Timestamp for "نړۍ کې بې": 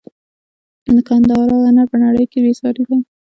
2.03-2.53